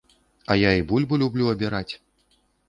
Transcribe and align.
Я 0.61 0.71
і 0.79 0.85
бульбу 0.91 1.19
люблю 1.25 1.53
абіраць. 1.53 1.93